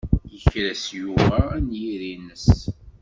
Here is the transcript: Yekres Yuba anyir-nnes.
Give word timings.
Yekres 0.31 0.83
Yuba 1.01 1.37
anyir-nnes. 1.55 2.49